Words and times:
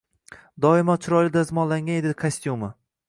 Вoimo 0.65 0.95
chiroyli 1.03 1.33
dazmollangan 1.35 1.99
edi 2.01 2.15
kostyumi. 2.23 2.73